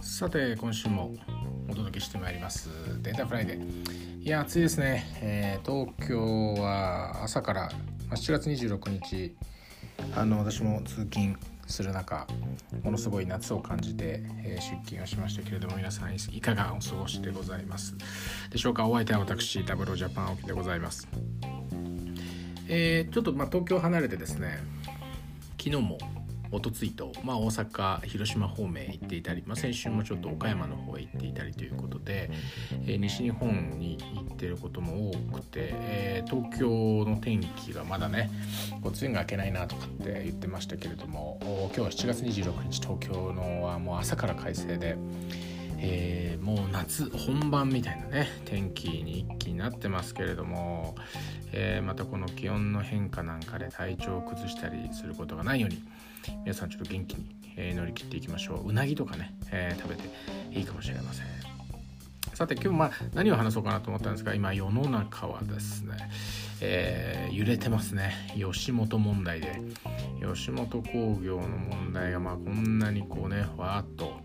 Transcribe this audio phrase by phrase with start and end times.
[0.00, 1.14] さて今週も
[1.68, 2.68] お届けしてまいります。
[3.02, 7.70] データフライデーいや暑いですね、えー、東京は朝から
[8.10, 9.34] 7月26日
[10.16, 11.36] あの私も通勤
[11.66, 12.26] する中
[12.82, 17.94] ものすごい夏を感じて、えー、出勤をしましたけれども皆さんいかがお過ごしでございます
[18.50, 18.86] でしょうか？
[18.86, 21.08] お相手は私ダブルジャパンオキでございます。
[22.68, 24.58] えー、ちょっとまあ東京離れてですね
[25.58, 25.98] 昨日も
[26.54, 32.30] おとついと、まあ、大阪広島方面行っていたり、まあ、先週もちょっと岡山の方へ行っていたりということで、
[32.86, 36.68] えー、西日本に行ってることも多くて、えー、東京
[37.10, 38.30] の天気がまだね
[38.82, 44.96] こう梅雨が明けないなとかって言ってましたけれども今日は7月26日東京のはもう朝から快晴で。
[45.86, 50.94] えー、もう夏本番みたいなね天気に一気になってますけれども、
[51.52, 55.82] えー、またこの気温の変化なんかで体調を崩したりすることがないように
[56.44, 58.70] 皆さんちょっと元気に、えー、乗り切っていきましょう。
[58.70, 60.08] うなぎとかね、え、食べて
[60.50, 61.26] いいかもしれません。
[62.32, 65.96] さて今日まあ何を話そうかなと思ったんですが今世の中はですね、
[66.62, 68.14] え、揺れてますね。
[68.36, 69.60] 吉本問題で。
[70.34, 74.18] 吉本興業の問題がまあこんなにこうねわーっと、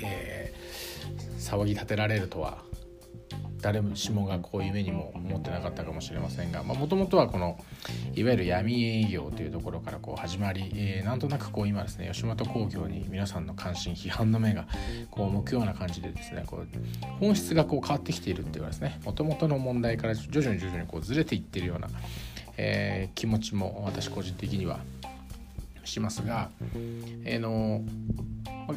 [0.00, 0.47] えー、
[1.48, 2.58] 騒ぎ立てられるとは
[3.60, 7.58] 誰しもがこういう夢にも思ってなかったかもしれませんがもともとはこの
[8.14, 14.66] いわゆる闇営業というところからこう始まり、えー、なんとなくこう今ですね吉本興業に皆さんの関心批判の目が
[15.10, 16.66] こう向くような感じでですねこう
[17.18, 21.88] 本質がこう変わってきているっていうかですねもともとの問題から徐々に徐々にこうずれていってるような、
[22.56, 24.80] えー、気持ちも私個人的には
[25.88, 26.50] しますが、
[27.24, 27.84] え、の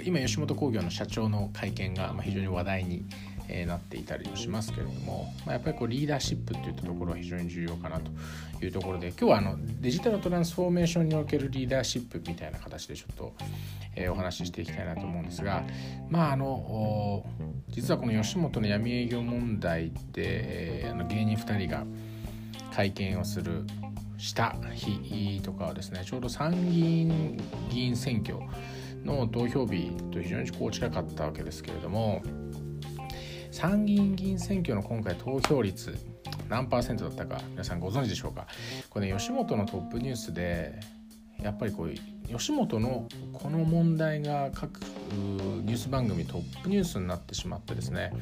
[0.04, 3.06] 今吉本興業の社長の会見が非常に話題に
[3.66, 8.12] なっていたりもしますけれども、まあ、やっぱりこうリーダーシップっていったところは非常に重要かなと
[8.64, 13.34] いうところで今日はあのデジタルトランスフォーメーションにおけるリーダーシップみたいな形でちょっと、
[13.95, 15.64] えー、お話ししていきたいなと思うんですが
[16.09, 17.26] まああの
[17.70, 21.83] 実はこの吉本の闇営業問題で、えー、あの芸人2人が
[22.73, 23.66] 会見をする
[24.21, 27.37] した日とかはですねちょうど参議院
[27.71, 28.37] 議員選挙
[29.04, 32.21] の投票日と非常にこう近かったわけですけれども
[33.49, 35.98] 参議院議員選挙の今回投票率
[36.48, 38.45] 何パーセントだったか皆さんご存知でしょうか？
[38.89, 40.80] これね吉本のトップニュースで
[41.41, 41.91] やっぱりこう
[42.37, 48.13] 吉本のこの問題が各ニュース番組トップニュースになってしまってですね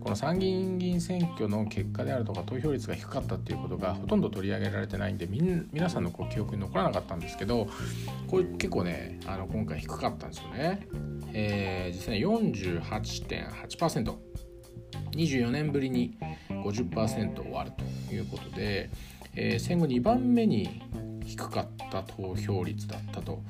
[0.00, 7.68] この参議院議員選挙の結果であるとか投票率が低かったっていうことがほとんど取り上げられてないんでみん皆さんのこう記憶に残らなかったんですけど
[8.28, 10.86] これ結構ねあの今回低かったんですよね。
[11.32, 14.16] えー、実際48.8%
[15.12, 16.18] 24年ぶりに
[16.50, 17.76] 50%を割る
[18.08, 18.90] ということで、
[19.34, 20.82] えー、戦後2番目に
[21.26, 23.42] 低かった投票率だったと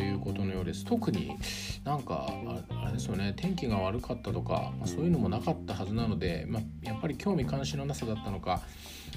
[0.00, 0.84] いうことのようです。
[0.84, 1.36] 特に
[1.84, 2.28] なんか
[2.70, 3.34] あれですよね。
[3.36, 8.62] 天気が悪かったとか、まあ、そういうのもなかったはずなので、まあ、やっぱり興味関心のなさだったのか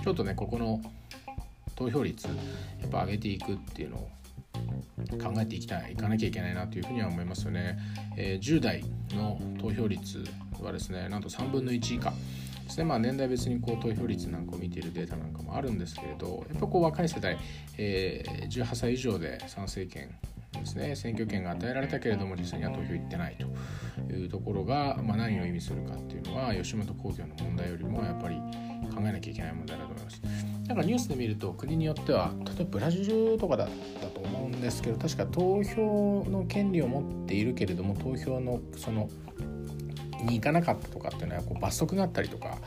[0.03, 0.81] ちょっとねここの
[1.75, 2.33] 投票率や
[2.87, 4.09] っぱ上げていくっていうのを
[5.17, 7.77] 考えていきたいいかなきゃいけないなというふうには思いますよね、
[8.17, 10.23] えー、10代の投票率
[10.61, 12.13] はですねなんと3分の1以下。
[12.71, 17.37] ですねまあ年代別にこう投票率なんかを見ているデータなんかもあるんですけれどやっぱこう若い世代、
[17.77, 20.09] えー、18歳以上で参政権
[20.53, 28.35] ですね選挙権が与えられたけれども実際には投票行ってないというところが、まあ、何を意味するかっていうのは吉本興業の問題よりもやっぱり
[28.93, 30.21] 考えなきゃいけない問題だと思います。
[30.67, 33.67] なんかニュースで見ると国によっては例えばブラジルとかだっ
[34.01, 39.09] たと思うんですけど確か投票の権利を持っているけれども投票のその
[40.23, 42.57] に行かなかったとかっていうのはこう罰則があったりとか、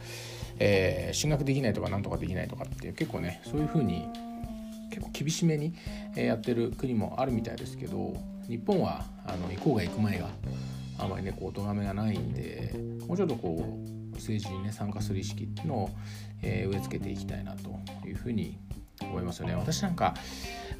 [0.58, 4.06] えー、進学できないとかなんとかできないとかって結構ねそういうふうに
[4.90, 5.74] 結構厳しめに
[6.14, 8.14] やってる国もあるみたいですけど
[8.48, 10.28] 日本はあの行こうが行く前が
[10.98, 12.74] あまりねこうお咎めがないんで
[13.06, 13.78] もうちょっとこ
[14.12, 15.90] う政治にね参加する意識っていうのを、
[16.42, 17.70] え、植え付けていきたいなと
[18.06, 18.56] いうふうに
[19.02, 19.54] 思いますよね。
[19.56, 20.14] 私なんか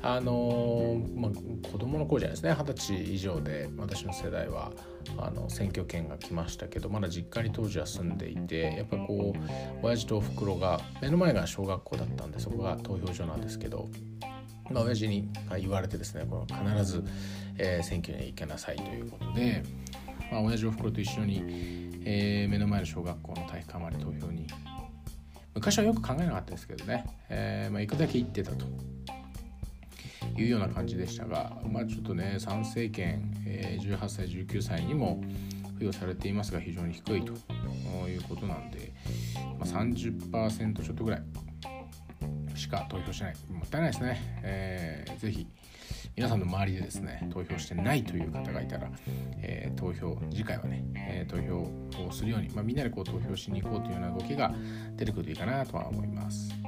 [0.03, 4.73] あのー、まあ、子供の頃じゃないですね二十歳以上で私の世代は
[5.19, 13.89] あの選挙権が来ましたけどまだ実家に当時は住んでいてやっぱこう親父とおふくろが目の前が小学校だったんでそこが投票所なんですけど。
[14.71, 17.05] まあ、親父に言われてですねこの必ず、
[17.59, 19.63] えー、選挙に行けなさいということで、
[20.33, 24.47] まあ、親父おふくろと一緒にえー、目の前の小学校の体育館まで投票に
[25.55, 28.67] 昔はよく考えなかったですけどね、えー、まあ、行くだけ行ってたと
[30.37, 35.23] いうような感じでしたが、まあ、ちょっとね参政権、え、18歳19歳にも
[35.75, 37.33] 付与されていますが非常に低いと
[38.09, 38.93] いうことなんで、
[39.59, 41.23] まあ、30%ちょっとぐらい
[42.55, 45.47] しか投票しないもったいないですね、えー、ぜひ
[46.17, 48.89] 皆さんの周りでですね投票してないという方がいたら、
[49.43, 54.55] えー、投票次回はね、えー、投票をするように、まあ、みんなでこう投票しに行こうというような動きが
[54.97, 56.64] 出てくるといいかなとは思います。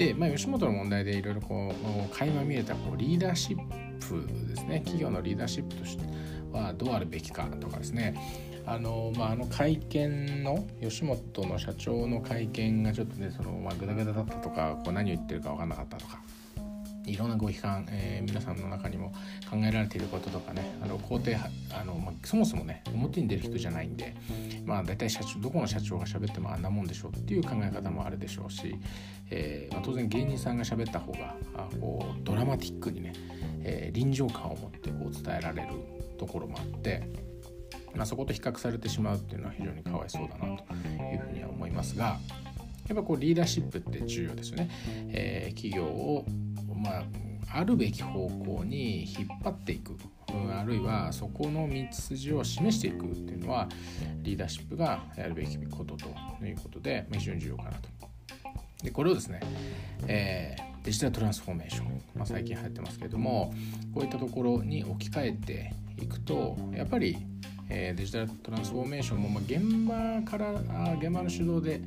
[0.00, 1.74] で、まあ、吉本の問題でいろいろこ
[2.10, 3.58] う垣間見えたこうリーダーシッ
[4.08, 4.80] プですね。
[4.80, 6.04] 企業のリーダーシップとして
[6.52, 8.14] はどうあるべきかとかですね。
[8.64, 16.22] あの,、まあ、あの会見の吉本の社長の会見がちょっとねその、まあ、グダグダだったとかこう何を言ってるか分かんなかったとか。
[17.06, 19.12] いろんなご批判、えー、皆さんの中にも
[19.50, 24.14] 考えられていることとかねあの肯定あの、まあ、そもそもね表に出る人じゃないんで
[24.64, 28.76] まあ大体社長どこの社長が喋ってもあんなもんでしょうっていう考え方もあるでしょうし、
[29.30, 33.12] えーまあ、当然芸人さんが喋った方があこうドラマティックにね、
[33.62, 35.68] えー、臨場感を持ってこう伝えられる
[36.18, 37.30] ところもあって。
[37.92, 40.62] まあ、そこと比較されてしまうっていうのは非常にかわいそうだなと
[41.02, 42.20] いうふうには思いますが
[42.90, 44.68] やっぱこうリーダーシップって重要ですよね。
[45.12, 46.26] えー、企業を
[46.82, 47.04] まあ、
[47.52, 49.96] あるべき方向に引っ張っていく
[50.32, 53.68] うんあるいはそこの道筋を示していくっていうのは
[54.22, 57.88] リーダーシップがやるべきことということで非常に重要かなと。
[58.82, 59.40] でこれをですね、
[60.06, 63.52] えー、デジタルトランスフォーメーション、まあ、最近流行ってますけれども
[63.94, 67.18] こういったところに置き換えていくとやっぱり、
[67.68, 70.52] えー、デジタルトランスフォーメーションも、まあ、現場から
[70.94, 71.82] 現場の主導で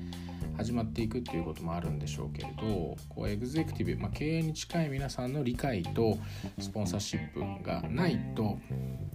[0.58, 6.18] 始まっていくっていうこともあるんでしょうけれどこうエグゼクティブ、まあ、経営に近い皆さんの理解と
[6.60, 8.58] スポンサーシップがないと、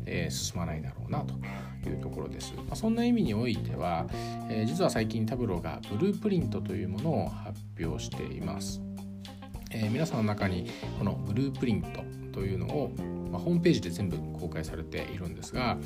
[0.07, 1.25] えー、進まないだろうな
[1.83, 4.07] というところです、まあ、そんな意味においては、
[4.51, 8.81] えー、実は最近タブローがブループリントというものを発表しています、
[9.71, 12.03] えー、皆さんの中にこのブループリント
[12.33, 12.93] というのを
[13.29, 15.79] まあ、ホームページで全部公開されているんですが、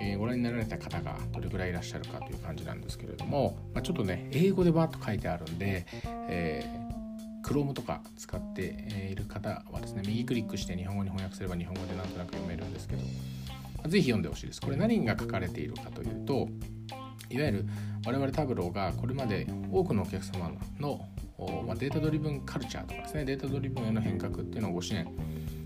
[0.00, 5.86] えー、ご覧になられた方がどれぐらいいらっしゃるかという感じなんですけれども、まあ、ちょっとね英語でバーッと書いてあるんで、
[6.28, 8.62] えー、Chrome とか使って
[9.10, 13.08] いる方はですね右クリックして日本語に翻訳すれば日本語でなんとなく読めるんですけどま
[13.84, 14.60] あぜひ読んでほしいです。
[14.60, 16.48] これ何が書かれているかというと
[17.30, 17.66] いわゆる
[18.04, 21.08] 我々タブローがこれまで多くのお客様の、
[21.66, 25.06] ま、データドリブンカルチャーとかですねデータドリブンへの変革っていうのをご支援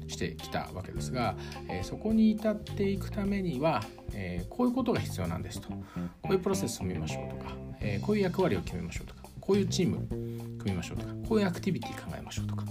[0.08, 1.36] してきたわけですが、
[1.68, 3.82] え、そこに至っていくためには、
[4.14, 5.68] え、こういうことが必要なんですと。
[5.68, 5.76] こ
[6.30, 9.98] ういうプロセスを見ましょうとか、え、こういう役割を決めましょうとかこういうチーム
[10.58, 12.64] 組みましょうとかこういうアクティビティ考えましょうとか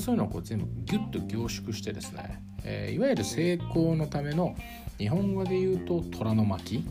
[0.00, 4.56] そういうのをこう全部ギュッと凝縮してですね、えいわゆる成功のための
[4.96, 6.82] 日本語で言うと虎の巻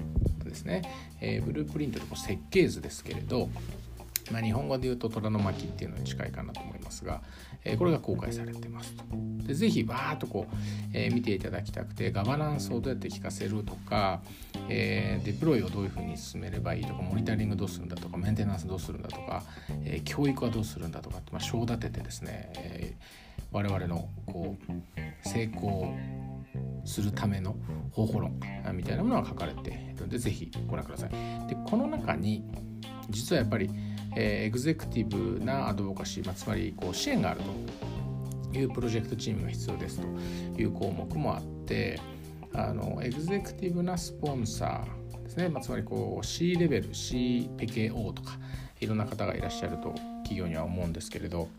[0.43, 0.83] ですね、
[1.19, 3.49] えブループリントでこう設計図ですけれど
[4.31, 7.21] まあ、日本語で言うと虎の巻っていうのに近いかなと思いますが、
[7.63, 9.03] えー、これが公開されてますと。
[9.45, 10.55] でぜひバーッとこう、
[10.93, 14.21] えー、見ていただきたくてガバナンスをどうやって聞かせるとか、
[14.69, 19.43] えー、デプロイをどういうふうに進めればいいとかモニタリングどうするんだとかメンテナンスどうするんだとか、
[19.83, 25.93] えー、教育はどうするんだとかって、まあ、章立ててですね、えー、我々のこう成功
[26.85, 27.55] するための
[27.91, 28.39] 方法論
[28.73, 31.09] みたいなものが書かれているのでぜひご覧ください。
[31.47, 32.43] でこの中に
[33.09, 33.69] 実はやっぱり
[34.15, 37.41] えー、エグゼクティブなアドボカシー、まあ、つまりこう支援がある
[38.51, 41.99] というプロジェクトチームが必要ですという項目もあって
[42.53, 48.37] あのエグゼクティブなスポンサーですね、まあ、つまりこう C レベル CPKO とか
[48.79, 49.93] いろんな方がいらっしゃると
[50.23, 51.49] 企業には思うんですけれど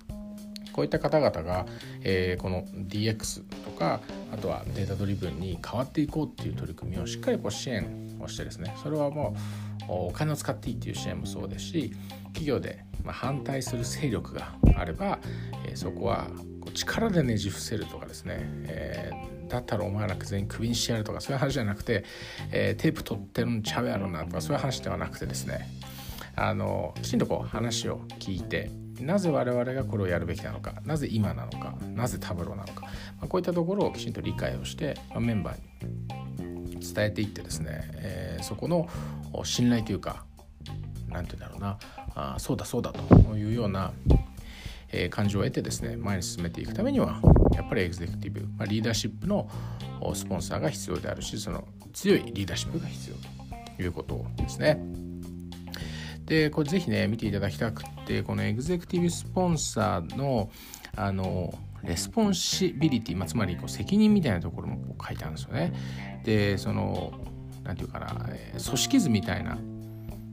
[0.72, 1.66] こういった方々が、
[2.02, 4.00] えー、この DX とか
[4.32, 8.74] あとはデータドリブンに変わっていこうっていう取り組みをしっかりこう支援をしてですね。
[8.82, 9.36] それはも
[9.73, 11.92] うお金を使っていいっていう支援もそうですし
[12.26, 15.18] 企業で反対する勢力があれば、
[15.66, 16.28] え、そこは
[16.72, 22.04] 力でねじ伏せるとかですね、えー、だったらお前ら全員クビにしてやるとかそういう話じゃなくて、
[22.50, 25.68] えー、テープ取ってるんちゃうやろなとかそういう話ではなくてですね
[26.36, 32.90] あのきちんとこう話を聞いてなぜ我々がこれをやるべきなのかなぜ今なのかなぜタブローなのか、ま
[33.22, 35.62] あ、こういったところをきちんと理解をして、まあ、メンバーに
[36.92, 38.88] 伝えていってですね、えー、そこの
[39.44, 40.24] 信頼というか
[41.08, 41.78] 何て言うんだろうな
[42.14, 43.92] あそうだそうだというような、
[44.90, 47.20] えー、感情を得てですね前に進めていくためには
[47.54, 49.48] やっぱりエグゼクティブ、まあ、リーダーシップの
[50.14, 53.16] スポンサーが必要であるしその強いリーダーシップが必要
[53.76, 54.78] ということですね。
[56.26, 60.50] でこれぜひね見ていただきたくてこのエグゼクティブスポンサーの
[60.96, 61.52] あの
[61.86, 65.72] responsibility、まあ、つまりこう責任みたいなところもこう書いてあるんですよね。
[66.24, 67.12] でその
[67.64, 69.58] 何て言うかな組織図みたいな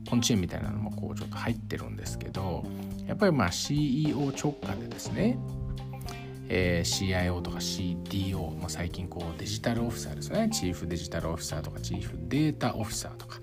[0.08, 2.64] コンチーンみたいなのもこうちょっと入ってるんですけど
[3.06, 5.38] やっぱりまあ CEO 直下でですね、
[6.48, 13.38] えー、CIO とか CDO、まあ、最近こうデジタルオフィサーですねチーフデジタルオフィサーとかチーフデータオフィサーとか、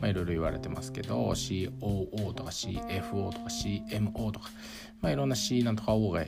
[0.00, 4.50] まあ、いろいろ言われてますけど COO とか CFO とか CMO とか、
[5.02, 6.24] まあ、いろんな C なんとか O が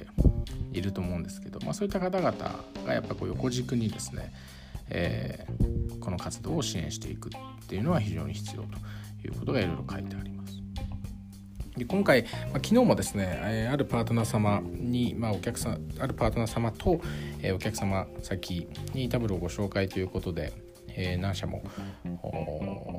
[0.79, 2.33] いると思うんですけど、まあ、そういった方々
[2.87, 4.33] がやっぱこう横軸にですね、
[4.91, 8.69] えー、この活動を支援していくっていうのは非常に必要と
[9.27, 10.55] いうことがいろいろ書いてあります。
[11.77, 17.01] で今回、まあ、昨日もですね、えー、あるパートナー様に、まあ、お客さんあるパートナー様と、
[17.43, 20.53] えー、お客様先にタブルをご紹介ということで、
[20.97, 21.63] えー、何社も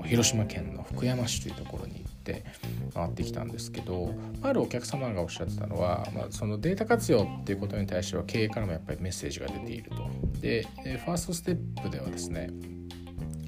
[0.06, 2.46] 広島県の福山市というところに行って
[2.94, 10.08] 回ってきたんですけどあるお客様がおっしゃってたのは、まあ、そのデータ活用っていうことに対しては経営からもやっぱりメッセージが出ていると。
[10.40, 12.50] でファーストステップではですね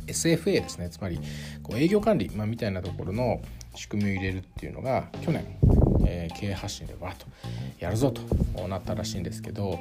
[0.08, 1.20] SFA ですねつまり
[1.62, 3.42] こう営業管理、まあ、みたいなところの
[3.76, 5.46] 仕組みを入れるっていうのが去年、
[6.06, 7.28] えー、経営発信でわっと
[7.78, 9.80] やるぞとなったらしいんですけど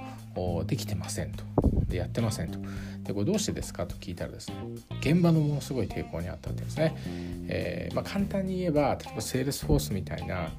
[0.67, 1.45] できてませんと
[1.89, 2.59] でやってませんと。
[3.03, 4.57] でこれどうしてですかと聞いたらですね
[5.01, 6.95] 現場のものすごい抵抗にあったってですね、
[7.49, 10.51] えー、まあ、簡単に言えば例えばセールスフォースみたいな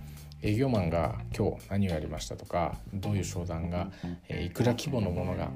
[0.42, 3.92] 営業マンが今日何をやりましたとかどういう商談が、
[4.28, 5.52] えー、いくら規模のものが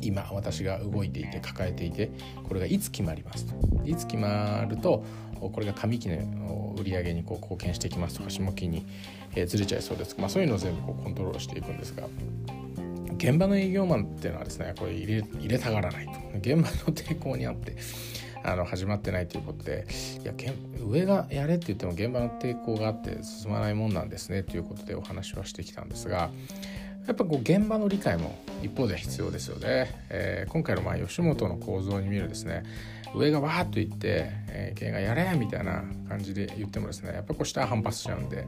[0.00, 2.10] 今私が動いていて抱えていて
[2.48, 3.54] これがいつ決まりますと。
[3.84, 5.04] いつ決まると
[5.40, 8.86] これが上期の売り上げにこう貢献してきますとか下期に
[9.46, 12.04] ずれちゃいそうです、まあ、そういうのを全部こうコントロールしていくんですが
[13.16, 17.76] 現場の営業マンっていうのはですねこれ入れ入れたがらないと現場の抵抗にあって
[18.44, 19.86] あの始まってないということで
[20.22, 20.32] いや
[20.80, 26.30] 上がやれって言っても現場の抵抗があって進まないもんなんですねということでお話はしてきたんですが
[27.06, 30.06] やっぱこう現場の理解も一方で必要ですよね。
[30.08, 32.62] えー、今回のまあ吉本の構造に見るですね
[33.14, 38.46] 上がわーっと言って、えー、経営がやれみたいな感じで言ってもですねやっぱこう下は反発しちゃうんでやっ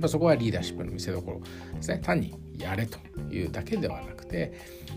[0.00, 1.40] ぱそこはリーダーシップの見せどころ
[1.76, 2.98] ですね単にやれと
[3.30, 4.52] いうだけではなくて、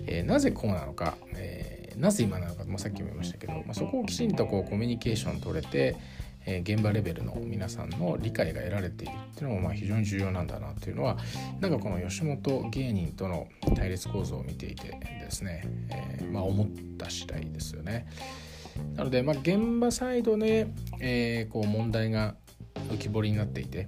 [0.05, 5.97] えー、なぜこうなのか、えー、なぜ今なのか、まあ、さっきも言いましたけど、まあ、そこをきちんとこうコミュニケーション取れて、
[6.45, 11.17] えー、現場レベルの皆さんの理解が得られているっていうのもまあ非常に重要なんだなっていうのは
[11.59, 18.07] なんかこの吉本芸人との対立構造を見ていてですね、えー、まあ、思った次第ですよね。
[18.95, 20.67] なので、まあ、現場サイドで、
[20.99, 22.35] えー、こう問題が
[22.91, 23.87] 浮き彫りになっていて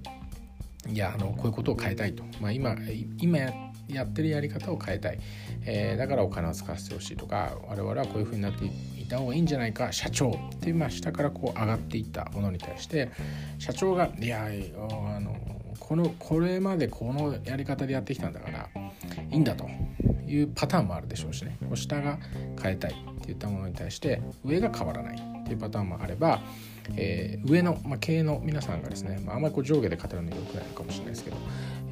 [0.92, 2.76] いやあのこういうことを変えたいと、まあ今、
[3.18, 5.18] 今やってるやり方を変えたい、
[5.64, 13.10] えー、だからお金を使わせてほしいとか我々はこういうふうになっていた方がいいんじゃないか社長って、まあ、下からこう上がっていったものに対して
[13.58, 15.36] 社長がいやあの
[15.78, 18.68] このこれまでこのやり方でやってきたんだから
[19.30, 19.66] いいんだと
[20.26, 21.58] いうパターンもあるでしょうしね。
[21.74, 22.18] 下が
[22.62, 26.40] 変えたいっていったものに対して上が変わらないっていうパターンもあれば、
[26.96, 31.36] えー、上の、まあ、経営の皆さんがですね、まあ、あんまりこう上下で語るのよくないかもしれないですけど、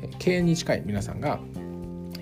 [0.02, 1.40] えー、経営に近い皆さんが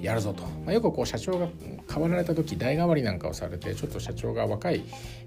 [0.01, 1.49] やるぞと、まあ、よくこう社長が
[1.93, 4.83] 変わられた時代替わりなんかをされてちょっと社長が若い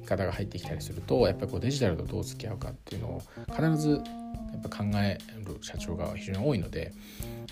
[0.06, 3.98] 方が入ってきたりするとやっぱりこうデジタルとどう付き合うかっていうのを必ずや
[4.58, 6.91] っぱ考える社長が非常に多いので、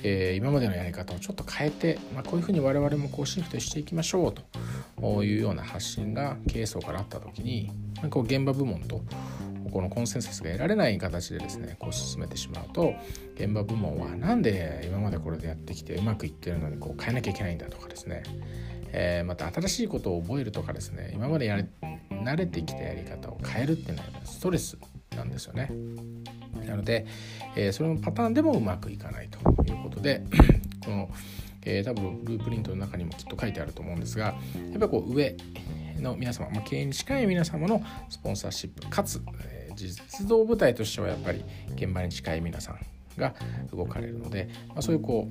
[0.04, 7.72] えー、今までのやり方をちょっと変えて、まあ、こういうふうに我々もこうシフトしていきましょうというような発信が経営層からあった時に
[8.10, 9.02] こう現場部門と
[9.70, 12.94] このコンセンサスが得られない形でですねこう進めてしまうと
[13.36, 18.24] 現場部門は何で今までこれでやってきてうまくいってるのにこう変えなきゃいけないんだとかですね、
[18.92, 21.66] え、また新しいことを覚えるとかですね今までやれ
[22.10, 24.78] 慣れてきたやり方を変えるっていうのはストレス
[25.16, 25.72] なんですよね。
[26.66, 27.06] なので、
[27.56, 30.24] えー、そのパターンでもうまくいかないということで
[30.84, 31.10] この、
[31.64, 35.36] え、多分ループリントの中にもきっと書いてあると思うんですがやっぱりこう上
[36.02, 39.22] の皆様、まあ、経営に近い皆様のスポンサーシップかつ、
[39.78, 41.44] 実動部隊としてはやっぱり
[41.76, 42.80] 現場に近い皆さん
[43.18, 43.34] が
[43.72, 45.30] 動かれるので、まあ、そういうこ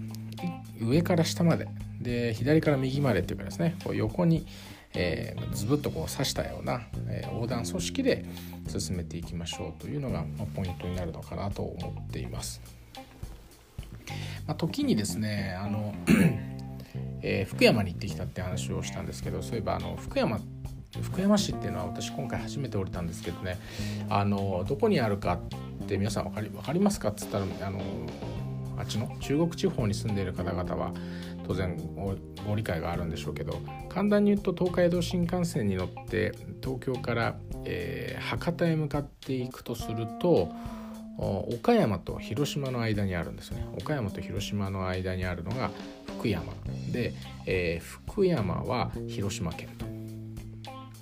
[0.80, 1.68] う上から下まで
[2.00, 4.46] で左から右までっていうかですねこう横に、
[4.94, 8.24] えー、ズブッとこう刺したような、えー、横断組織で
[8.68, 12.60] 進めていきましょうというのが、まあ、ポイントになるのかなと思っています。
[14.46, 15.94] まあ、時にですねあの
[17.22, 20.38] えー、福山に行ってきたって話をしたんですけどそういえばあの福山
[21.02, 23.58] 福山市っていうのは私今回初めて降りたんですけどね。
[24.08, 25.38] あのどこにあるか
[25.84, 27.80] って皆さん分かり分かりますかっつったらあの
[28.78, 30.92] あっちの中国地方に住んでいる方々は
[31.46, 31.76] 当然
[32.46, 40.52] ご理解があるんでしょうけど簡単に言うと東海道新幹線に乗って東京から、えー、博多へ向かっていくとすると
[41.18, 43.66] 岡山と広島の間にあるんですね。
[43.78, 45.70] 岡山と広島の間にあるのが
[46.18, 46.52] 福山。
[46.92, 47.14] で、
[47.46, 49.86] えー、福山は広島県と。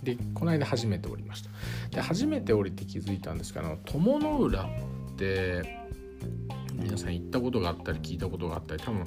[0.04, 1.50] でこの間初めて降りました。
[1.90, 4.66] で初めて降りて気づいたんですけど友の浦っ
[5.16, 5.84] て
[6.74, 9.04] 皆さん行ったことがあったり聞いたことがあったり多分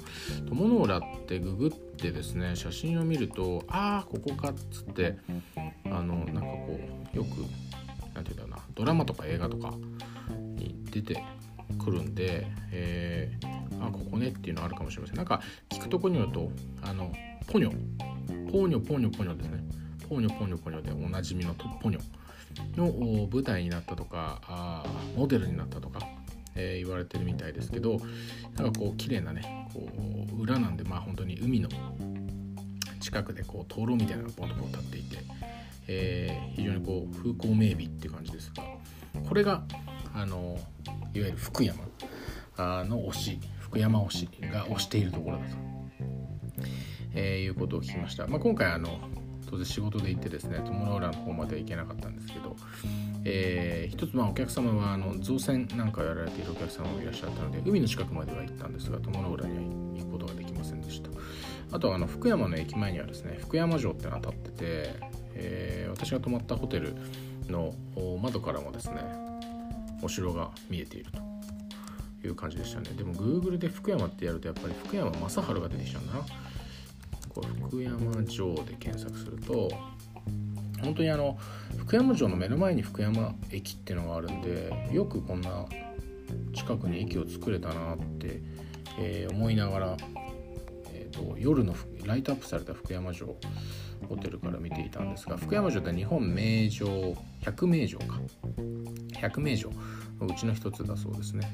[0.47, 5.17] 友の浦ってググってですね写真を見るとああここかっつって
[5.85, 6.79] あのなんかこ
[7.13, 7.29] うよく
[8.13, 9.73] 何て言うんだろうなドラマとか映画とか
[10.55, 11.23] に出て
[11.77, 15.17] くるんで、えー、あここねっていうのあるかもしれません。
[15.17, 16.49] なんか聞くとこによると
[16.81, 17.11] あの
[17.47, 17.71] ポニョ。
[18.51, 19.59] ポニョポニョポニョですね。
[20.07, 22.01] ポニョポニョポニョでおなじみのトッポニョ
[22.77, 24.83] の舞台になったとかあ
[25.15, 25.99] モデルになったとか、
[26.55, 27.99] えー、言われてるみたいですけど
[28.55, 29.87] なんかこう綺麗なねこ
[30.37, 31.69] う裏なんでまあ本当に海の
[32.99, 35.17] 近くでこう灯籠みたいなのがポンとこう立っていて、
[35.87, 38.63] えー、非常にこう風光明媚っていう感じですが
[39.27, 39.63] これが
[40.13, 40.57] あの
[41.13, 41.83] いわゆる福山
[42.57, 45.55] の推し福山推しが推しているところだと、
[47.13, 48.99] えー、いうことを聞きました、まあ、今回あの
[49.49, 52.55] 当然仕事で行ってですね友の浦の方までは行けなかったんですけど、
[53.25, 59.63] えー、一つまあお客様はあの造船なんかやられているお客様もいらっしゃったので海の近くまでは行ったんですが友の浦には
[59.97, 61.09] 行くことができませんでした。
[61.71, 64.55] あとはあの福山の駅前にはですね福山城ってのが立ってて、
[65.33, 66.95] えー、私が泊まったホテル
[67.49, 67.73] の
[68.21, 69.01] 窓からもですね
[70.01, 71.27] お城が見えていると。
[72.23, 72.89] いう感じでしたね。
[72.97, 76.25] でも Google で福山ってやるとやっぱり福山雅治が出てきちゃうんだな。
[77.41, 79.71] これ福山城で検索すると
[80.81, 81.37] 本当にあの
[81.77, 85.65] 福山城の目の前に福山駅っていうのがあるんでよくこんな
[86.53, 88.41] 近くに駅を作れたなって、
[88.99, 89.97] えー、思いながら、
[90.93, 91.73] えーと、夜の
[92.05, 93.35] ライトアップされた福山城
[94.07, 98.19] ホテルから見ていたんですが福山城って日本名城百名城か。
[99.19, 99.71] 百名城。
[100.19, 101.47] のうちの一つだそうですね。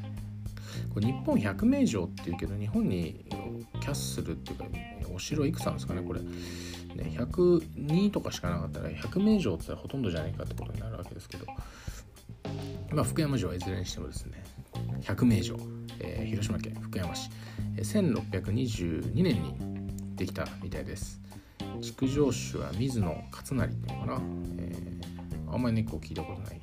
[0.93, 3.25] これ日本百名城っていうけど日本に
[3.79, 4.65] キャッスルっていうか
[5.13, 6.27] お城いくつなんですかねこれ、ね、
[7.17, 11.45] 102とかしかなかったら100名城ってほとんどじゃないかってことになるわけですけど、
[12.91, 14.43] まあ、福山城はいずれにしてもですね
[15.01, 15.57] 100名城、
[15.99, 17.29] えー、広島県福山市、
[17.77, 21.23] え、1622年にできたみたいです。
[21.81, 24.21] 築城主は水野勝成っていうのかな、
[24.57, 26.61] えー、あんまりねこう聞いたことない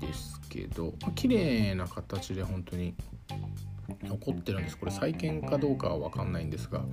[0.00, 2.94] ですけど、まあ、綺麗な形で本当に
[4.04, 4.78] 残ってるんです。
[4.78, 6.84] これ再建かどうかは分かんないんですが、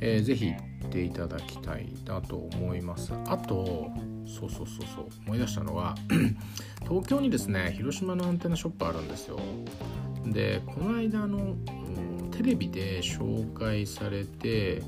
[0.00, 3.12] えー、ぜひ行っていただきたいなと思います。
[3.26, 3.90] あと
[4.26, 5.94] そうそうそうそう思い出したのは
[6.88, 9.38] 東京にですね広島のアンテナショップあるんですよ。
[10.26, 11.54] でこの間の、
[12.32, 14.82] テレビで紹介されて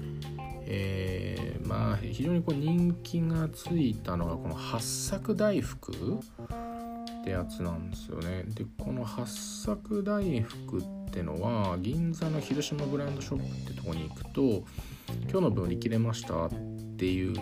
[0.71, 6.21] えー、まあ非常にこう人気がついたのがこの八作大福
[7.21, 8.45] ってやつなんですよね。
[8.49, 14.41] でこの八作大福ってのは銀座の広島ブランドショップってとこに行くと
[15.31, 16.51] 今日の分売り切れましたっ
[16.97, 17.35] ていう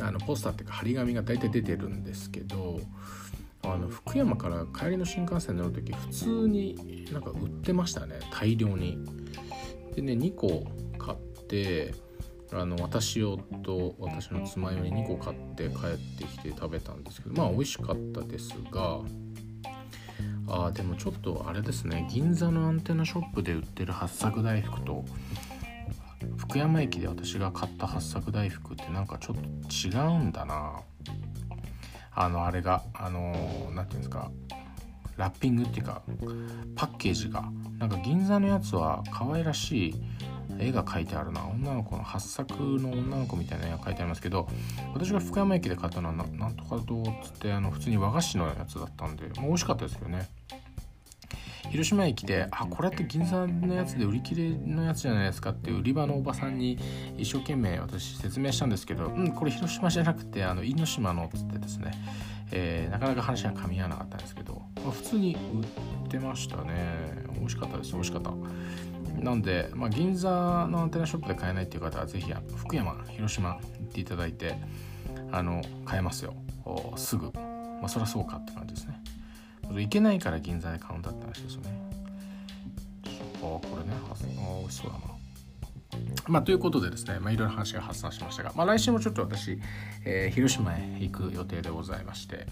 [0.00, 2.80] あのポスターっていうか張り紙が大体出てるんですけど
[3.62, 8.98] あの福山から帰りの新幹線乗る時普通になんか売ってましたね大量に。
[9.94, 10.64] でね2個
[10.98, 11.94] 買って
[12.52, 19.00] あの私用と私の妻用に2個買って帰ってきて食べたんですけどまあ美味しかったですが
[20.48, 25.04] あでもちょっとあれですね銀座のアンテナショップで売ってる八作大福と
[26.36, 30.80] 福山駅で私が買った八作大福ってなんかちょっと違うんだな。
[32.20, 34.32] あのあれがあの何て言うんですか
[35.16, 36.02] ラッピングっていうか
[36.74, 37.44] パッケージが。
[37.78, 39.94] なんか銀座のやつは可愛らしい
[40.58, 41.46] 絵が描いてあるな。
[41.46, 44.48] 女の子の八作の女の子みたいな絵が描いてありますけど
[44.94, 50.28] 私が福山駅で買ったのはなんとかどうっつってあの普通に和菓子のやつだったんでもう美味しかったですよね。
[51.70, 56.78] 広島駅で「あこれって銀座のやつで売り切れのやつじゃないですか」って売り場のおばさんに
[57.18, 61.92] 一生懸命私説明したんですけど「うんこれ広島じゃなくてあの因島の」っつってですね、
[62.52, 67.28] えー、なかなか話が噛み合わなかったんですけど、まあ、普通に売ってましたね。
[67.38, 68.32] 美味しかったです美味しかった。
[69.22, 70.30] なんで、まあ、銀座
[70.70, 74.56] のアンテナショップで買えないっていう方はぜひ福山広島行っていただいて
[75.32, 76.34] あの買えますよ。
[76.96, 77.32] すぐ。
[77.34, 79.00] まあそりゃそうかって感じですね。
[79.70, 81.70] 行けないから銀座で買うんだって話ですよね。
[83.36, 83.96] あこれね。
[84.10, 84.14] あ
[84.60, 85.17] 美味しそうだな。
[86.26, 89.58] まあ、ということでですね、まあ、いろいろ話が発散しましたが、まあ、来週もちょっと私、
[90.04, 92.46] えー、広島へ行く予定でございまして、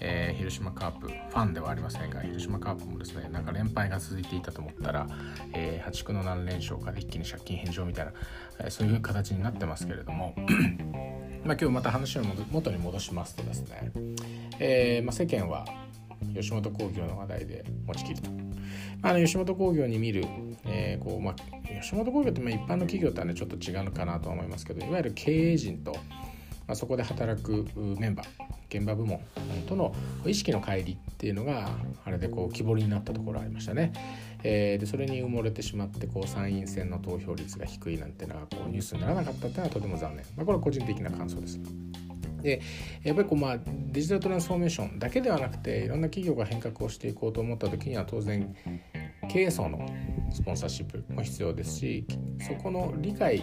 [0.00, 5.06] えー、広島カープファンではありませんが広島カープもですねなんか連敗が続いていたと思ったら、
[5.54, 8.12] えー、破竹の何連勝かで一気に借金返上みたいな、
[8.60, 10.34] え、そういう形になってますけれども
[11.44, 13.92] ま今日また話を元に戻しますとですね、
[14.58, 15.64] えま、世間は
[16.34, 18.30] 吉本興業の話題で持ちきると。
[19.02, 20.24] あの吉本興業に見る、
[20.68, 21.34] えーこうまあ、
[21.80, 29.20] 吉本興業ってま一般の企業とはねちょっと違うのかなとは思いますけどいわゆる経営陣と、まあ、そこで働くメンバー現場部門
[29.68, 29.94] との
[30.26, 31.70] 意識の乖離っていうのが
[32.04, 33.92] あれでこう木彫りになったところありましたね。
[34.42, 41.58] えー、でそれに埋もれてしまってこう参院選の投票率が低いなんてのはこうニュースにならなかったっていうのはとても残念、まあ、これは個人的な感想です。
[42.42, 42.60] で
[43.02, 48.54] やっぱりこうまあデジタルトランスフォーメーションだけではなくていろんな企業が変革をしていこうと思った時には当然
[49.28, 49.86] 経営層の
[50.32, 52.06] スポンサーシップも必要ですし
[52.46, 53.42] そこの理解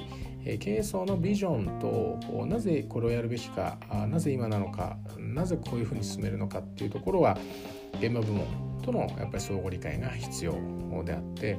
[0.60, 3.78] 経営層のビジョンとなぜこれをやるべきか
[4.10, 7.38] なぜ今なのかなぜこういうふうに進めるのかっていうところは
[8.00, 10.54] 現場部門とのやっぱり相互理解が必要
[11.06, 11.58] であって、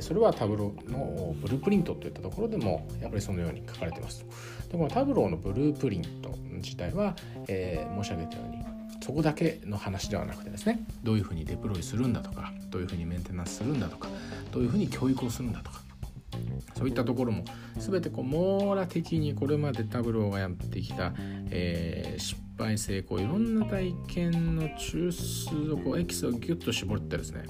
[0.00, 4.24] それはタブローのブループリントといったところでもやっぱりそのように書かれてます。
[4.70, 7.14] でこのタブローのブループリント自体は、
[7.48, 8.63] えー、申し上げたように
[9.04, 14.08] そこだけの話ではなくてですねどういうふうにデプロイするんだとかどういうふうにメンテナンスするんだとか
[14.50, 15.82] どういうふうに教育をするんだとか
[16.74, 17.44] そういったところも
[17.76, 21.12] 全てこう網羅的にこれまでタブローがやってきた、
[21.50, 27.44] えー、失敗成功いろんな体験の中枢をこうエキスをギュッと絞ってですね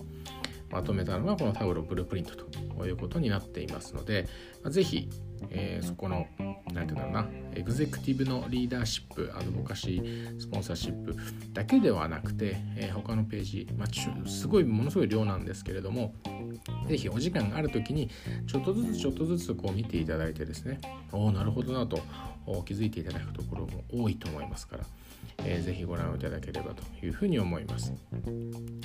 [0.71, 4.27] まとめたのがこのタブローブループリントということになっていますので、
[4.64, 5.09] まあ、ぜひ、
[5.50, 6.26] えー、そこの
[6.72, 11.16] 何て言うんだろうなエグゼクティブのリーダーシップアドボカシースポンサーシップ
[11.52, 16.14] だけではなくて、えー、他のページ、まあ、すごいものすごい量なんですけれども
[16.88, 18.11] 是非お時間がある時に
[18.46, 20.80] ちょっとずつちょっとずつこう見ていただいてですね
[21.12, 21.98] おおなるほどなと
[22.64, 24.85] 気づいていただくところも多いと思いますから、
[25.38, 27.92] えー、ぜひご覧いただければというふうに思います。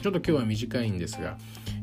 [0.01, 1.37] ちょっと今日は短いんですが、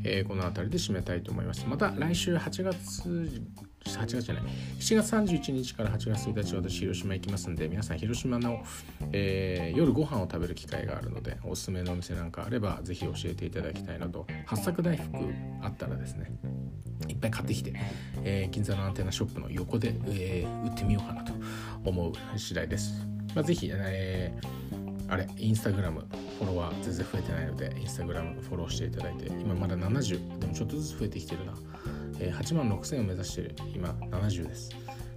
[0.04, 1.66] えー、この辺りで締めたいと思います。
[1.66, 3.42] また来週8月
[3.86, 4.42] 8月じゃない
[4.80, 8.64] 7月31日から8月1日私広島行きますんで皆さん広島の、
[9.12, 14.26] えー、夜ご飯を食べる機会があるのでおすすめのお店なんかあればぜひ教えていただきたいなと。
[14.46, 15.16] 八作大福
[15.62, 16.30] あったらですね
[17.08, 17.74] いっぱい買ってきて、
[18.24, 21.32] えー、銀座のアンテナショップの横で、えー、売ってみようかなと
[21.84, 23.06] 思う次第です、
[23.36, 26.06] まあ、ぜひ、えー、あれインスタグラム
[26.38, 31.52] フォロワー全然増えてないのでインスタグラムフォローしていただいて今まだ70でもちょっとずつ増えてきてるな。
[32.18, 34.70] え8万6000を目指してる今70です。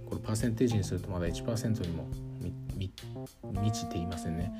[0.04, 2.06] これパーセンテージにするとまだ1%にも
[2.76, 4.52] 満ちていませんね、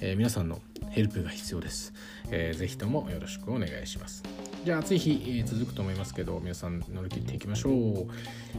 [0.00, 1.92] えー、皆さんのヘルプが必要です、
[2.30, 4.22] えー、ぜひともよろしくお願いします。
[4.64, 7.72] じゃあ暑い日、えー、続くと思いますけど皆さん乗り切っていきましょう、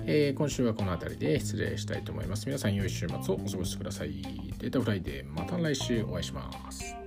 [0.05, 2.45] えー、今週はこの辺りで失礼したいと思います。
[2.45, 4.21] 皆さん良い週末をお過ごしください。
[4.59, 6.98] データフライデーまた来週お会いします。